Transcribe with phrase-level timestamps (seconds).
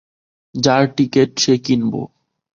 [0.55, 1.93] যার টিকেট সে কিনব।